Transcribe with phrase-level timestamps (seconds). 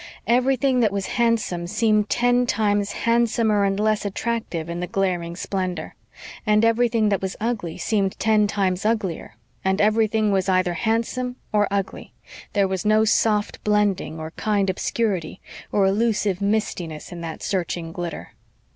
[0.25, 5.93] Everything that was handsome seemed ten times handsomer and less attractive in the glaring splendor;
[6.43, 11.67] and everything that was ugly seemed ten times uglier, and everything was either handsome or
[11.69, 12.15] ugly.
[12.53, 15.39] There was no soft blending, or kind obscurity,
[15.71, 18.31] or elusive mistiness in that searching glitter.